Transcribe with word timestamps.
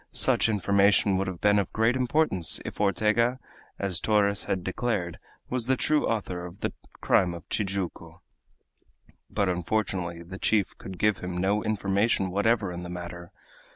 Such 0.09 0.49
information 0.49 1.15
would 1.17 1.27
have 1.27 1.41
been 1.41 1.59
of 1.59 1.71
great 1.71 1.95
importance 1.95 2.59
if 2.65 2.81
Ortega, 2.81 3.37
as 3.77 3.99
Torres 3.99 4.45
had 4.45 4.63
declared, 4.63 5.19
was 5.47 5.67
the 5.67 5.77
true 5.77 6.07
author 6.07 6.43
of 6.43 6.61
the 6.61 6.73
crime 7.01 7.35
of 7.35 7.47
Tijuco. 7.49 8.23
But 9.29 9.47
unfortunately 9.47 10.23
the 10.23 10.39
chief 10.39 10.75
could 10.79 10.97
give 10.97 11.19
him 11.19 11.37
no 11.37 11.63
information 11.63 12.31
whatever 12.31 12.71
in 12.71 12.81
the 12.81 12.89
matter. 12.89 13.31